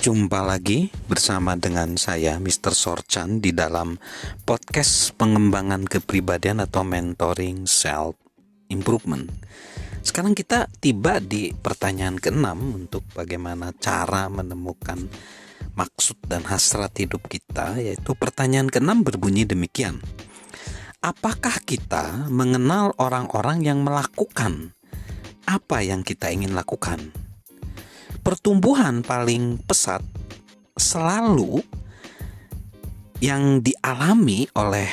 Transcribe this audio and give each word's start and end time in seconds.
Jumpa 0.00 0.40
lagi 0.40 0.88
bersama 1.12 1.60
dengan 1.60 2.00
saya 2.00 2.40
Mr. 2.40 2.72
Sorchan 2.72 3.44
di 3.44 3.52
dalam 3.52 4.00
podcast 4.48 5.12
pengembangan 5.20 5.84
kepribadian 5.84 6.64
atau 6.64 6.88
mentoring 6.88 7.68
self 7.68 8.16
improvement. 8.72 9.28
Sekarang 10.00 10.32
kita 10.32 10.72
tiba 10.80 11.20
di 11.20 11.52
pertanyaan 11.52 12.16
keenam 12.16 12.80
untuk 12.80 13.04
bagaimana 13.12 13.76
cara 13.76 14.32
menemukan 14.32 15.04
maksud 15.76 16.16
dan 16.24 16.48
hasrat 16.48 16.96
hidup 16.96 17.28
kita 17.28 17.76
yaitu 17.76 18.16
pertanyaan 18.16 18.72
keenam 18.72 19.04
berbunyi 19.04 19.44
demikian. 19.44 20.00
Apakah 21.04 21.60
kita 21.60 22.24
mengenal 22.32 22.96
orang-orang 22.96 23.68
yang 23.68 23.84
melakukan 23.84 24.72
apa 25.44 25.84
yang 25.84 26.00
kita 26.00 26.32
ingin 26.32 26.56
lakukan? 26.56 27.19
Pertumbuhan 28.20 29.00
paling 29.00 29.60
pesat 29.64 30.04
selalu 30.76 31.60
yang 33.20 33.60
dialami 33.60 34.48
oleh 34.56 34.88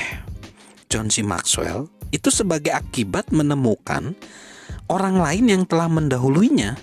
John 0.91 1.07
C. 1.07 1.23
Maxwell 1.23 1.87
itu 2.11 2.31
sebagai 2.31 2.75
akibat 2.75 3.31
menemukan 3.31 4.15
orang 4.91 5.19
lain 5.19 5.45
yang 5.47 5.63
telah 5.67 5.87
mendahuluinya 5.87 6.75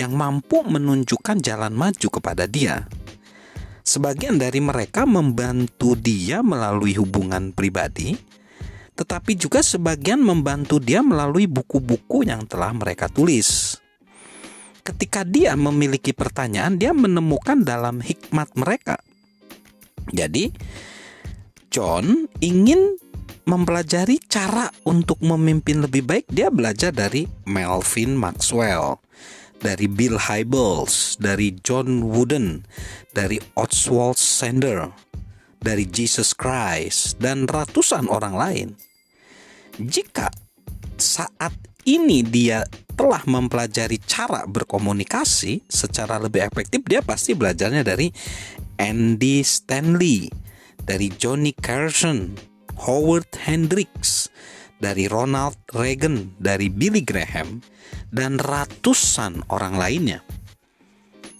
yang 0.00 0.16
mampu 0.16 0.64
menunjukkan 0.64 1.44
jalan 1.44 1.76
maju 1.76 2.08
kepada 2.08 2.48
dia. 2.48 2.88
Sebagian 3.84 4.40
dari 4.40 4.60
mereka 4.64 5.04
membantu 5.04 5.92
dia 5.98 6.40
melalui 6.40 6.96
hubungan 6.96 7.52
pribadi, 7.52 8.16
tetapi 8.96 9.36
juga 9.36 9.60
sebagian 9.60 10.24
membantu 10.24 10.80
dia 10.80 11.04
melalui 11.04 11.44
buku-buku 11.44 12.24
yang 12.24 12.48
telah 12.48 12.72
mereka 12.72 13.12
tulis 13.12 13.69
ketika 14.90 15.22
dia 15.22 15.54
memiliki 15.54 16.10
pertanyaan, 16.10 16.74
dia 16.74 16.90
menemukan 16.90 17.62
dalam 17.62 18.02
hikmat 18.02 18.50
mereka. 18.58 18.98
Jadi, 20.10 20.50
John 21.70 22.26
ingin 22.42 22.98
mempelajari 23.46 24.18
cara 24.26 24.66
untuk 24.82 25.22
memimpin 25.22 25.86
lebih 25.86 26.02
baik. 26.02 26.26
Dia 26.26 26.50
belajar 26.50 26.90
dari 26.90 27.30
Melvin 27.46 28.18
Maxwell, 28.18 28.98
dari 29.62 29.86
Bill 29.86 30.18
Hybels, 30.18 31.14
dari 31.22 31.54
John 31.62 32.10
Wooden, 32.10 32.66
dari 33.14 33.38
Oswald 33.54 34.18
Sander, 34.18 34.90
dari 35.62 35.86
Jesus 35.86 36.34
Christ, 36.34 37.22
dan 37.22 37.46
ratusan 37.46 38.10
orang 38.10 38.34
lain. 38.34 38.68
Jika 39.78 40.28
saat 40.98 41.69
ini 41.84 42.24
dia 42.24 42.64
telah 42.94 43.24
mempelajari 43.24 43.96
cara 44.04 44.44
berkomunikasi 44.44 45.64
secara 45.64 46.20
lebih 46.20 46.44
efektif, 46.44 46.84
dia 46.84 47.00
pasti 47.00 47.32
belajarnya 47.32 47.80
dari 47.80 48.12
Andy 48.76 49.40
Stanley, 49.40 50.28
dari 50.84 51.08
Johnny 51.16 51.56
Carson, 51.56 52.36
Howard 52.84 53.28
Hendricks, 53.40 54.28
dari 54.80 55.08
Ronald 55.08 55.56
Reagan, 55.72 56.32
dari 56.40 56.68
Billy 56.68 57.00
Graham, 57.04 57.64
dan 58.12 58.36
ratusan 58.40 59.44
orang 59.52 59.76
lainnya. 59.76 60.20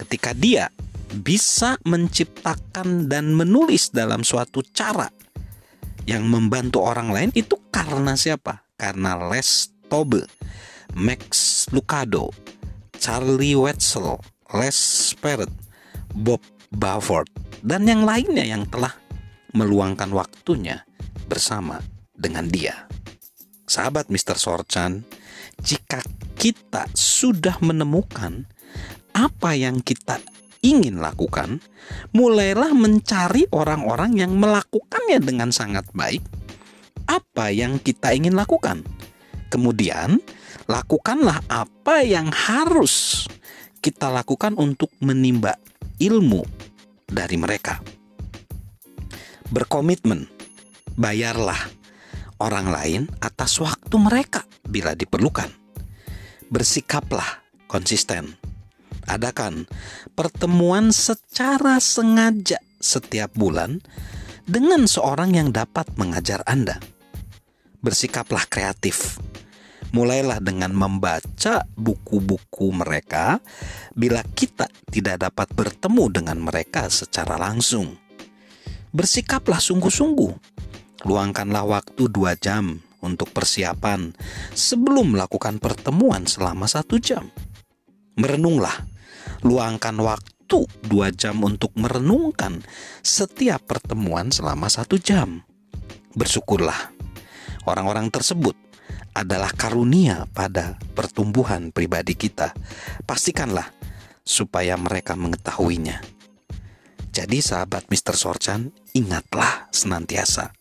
Ketika 0.01 0.33
dia 0.33 0.73
bisa 1.21 1.77
menciptakan 1.85 3.11
dan 3.11 3.37
menulis 3.37 3.91
dalam 3.93 4.25
suatu 4.25 4.65
cara 4.73 5.11
yang 6.09 6.25
membantu 6.25 6.81
orang 6.81 7.13
lain 7.13 7.31
itu 7.37 7.59
karena 7.69 8.17
siapa? 8.17 8.65
Karena 8.81 9.29
Les 9.29 9.80
Tobe 9.91 10.23
Max 10.95 11.67
Lucado, 11.75 12.31
Charlie 12.99 13.59
Wetzel, 13.59 14.19
Les 14.55 14.79
Parrott, 15.19 15.51
Bob 16.15 16.43
Bavard, 16.71 17.31
dan 17.63 17.87
yang 17.87 18.07
lainnya 18.07 18.43
yang 18.43 18.67
telah 18.67 18.95
meluangkan 19.55 20.11
waktunya 20.11 20.83
bersama 21.27 21.83
dengan 22.15 22.47
dia. 22.51 22.87
Sahabat 23.71 24.11
Mr. 24.11 24.35
Sorchan, 24.35 25.07
jika 25.63 26.03
kita 26.35 26.91
sudah 26.91 27.59
menemukan 27.63 28.51
apa 29.15 29.55
yang 29.55 29.79
kita 29.83 30.19
ingin 30.63 30.99
lakukan, 30.99 31.63
mulailah 32.11 32.75
mencari 32.75 33.47
orang-orang 33.55 34.19
yang 34.19 34.35
melakukannya 34.35 35.23
dengan 35.23 35.55
sangat 35.55 35.87
baik. 35.95 36.23
Apa 37.07 37.51
yang 37.55 37.79
kita 37.79 38.11
ingin 38.15 38.35
lakukan? 38.35 38.83
Kemudian, 39.51 40.23
lakukanlah 40.71 41.43
apa 41.51 42.07
yang 42.07 42.31
harus 42.31 43.27
kita 43.83 44.07
lakukan 44.07 44.55
untuk 44.55 44.95
menimba 45.03 45.59
ilmu 45.99 46.47
dari 47.11 47.35
mereka. 47.35 47.83
Berkomitmen, 49.51 50.31
bayarlah 50.95 51.59
orang 52.39 52.71
lain 52.71 53.03
atas 53.19 53.59
waktu 53.59 53.97
mereka 53.99 54.47
bila 54.63 54.95
diperlukan. 54.95 55.51
Bersikaplah 56.47 57.43
konsisten. 57.67 58.39
Adakan 59.11 59.67
pertemuan 60.15 60.95
secara 60.95 61.83
sengaja 61.83 62.63
setiap 62.79 63.35
bulan 63.35 63.83
dengan 64.47 64.87
seorang 64.87 65.35
yang 65.35 65.51
dapat 65.51 65.91
mengajar 65.99 66.47
Anda. 66.47 66.79
Bersikaplah 67.81 68.47
kreatif 68.47 69.19
mulailah 69.91 70.39
dengan 70.43 70.71
membaca 70.75 71.67
buku-buku 71.75 72.71
mereka 72.75 73.43
bila 73.95 74.23
kita 74.23 74.71
tidak 74.91 75.31
dapat 75.31 75.49
bertemu 75.55 76.05
dengan 76.11 76.39
mereka 76.39 76.87
secara 76.91 77.39
langsung. 77.39 77.99
Bersikaplah 78.91 79.63
sungguh-sungguh. 79.63 80.33
Luangkanlah 81.07 81.65
waktu 81.65 82.11
dua 82.11 82.37
jam 82.37 82.83
untuk 83.01 83.33
persiapan 83.33 84.13
sebelum 84.53 85.17
melakukan 85.17 85.57
pertemuan 85.63 86.29
selama 86.29 86.69
satu 86.69 87.01
jam. 87.01 87.31
Merenunglah. 88.19 88.85
Luangkan 89.41 89.97
waktu 89.97 90.69
dua 90.85 91.09
jam 91.15 91.41
untuk 91.41 91.73
merenungkan 91.79 92.61
setiap 93.01 93.65
pertemuan 93.65 94.29
selama 94.29 94.69
satu 94.69 95.01
jam. 95.01 95.41
Bersyukurlah. 96.13 97.00
Orang-orang 97.69 98.09
tersebut 98.09 98.57
adalah 99.13 99.51
karunia 99.53 100.25
pada 100.31 100.79
pertumbuhan 100.95 101.75
pribadi 101.75 102.15
kita. 102.15 102.55
Pastikanlah 103.05 103.69
supaya 104.23 104.79
mereka 104.79 105.19
mengetahuinya. 105.19 106.01
Jadi 107.11 107.43
sahabat 107.43 107.91
Mr. 107.91 108.15
Sorchan, 108.15 108.71
ingatlah 108.95 109.67
senantiasa 109.75 110.55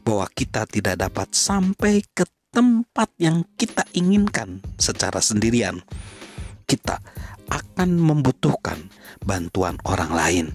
bahwa 0.00 0.24
kita 0.32 0.64
tidak 0.64 0.96
dapat 1.04 1.28
sampai 1.36 2.00
ke 2.16 2.24
tempat 2.48 3.12
yang 3.20 3.44
kita 3.60 3.84
inginkan 3.92 4.64
secara 4.80 5.20
sendirian. 5.20 5.84
Kita 6.64 6.96
akan 7.52 8.00
membutuhkan 8.00 8.88
bantuan 9.20 9.76
orang 9.84 10.12
lain 10.16 10.46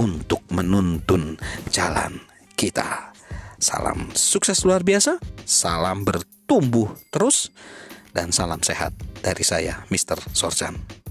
untuk 0.00 0.40
menuntun 0.48 1.36
jalan 1.68 2.16
kita. 2.56 3.15
Salam 3.56 4.12
sukses 4.12 4.68
luar 4.68 4.84
biasa, 4.84 5.16
salam 5.48 6.04
bertumbuh 6.04 6.92
terus, 7.08 7.48
dan 8.12 8.28
salam 8.28 8.60
sehat 8.60 8.92
dari 9.24 9.44
saya, 9.44 9.84
Mr. 9.88 10.20
Sorjan. 10.36 11.05